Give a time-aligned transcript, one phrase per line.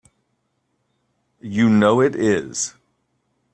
[1.41, 2.73] You know it is!